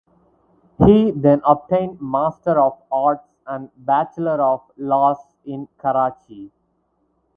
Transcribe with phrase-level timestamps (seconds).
[0.83, 6.51] He then obtained Master of Arts and Bachelor of Laws in Karachi.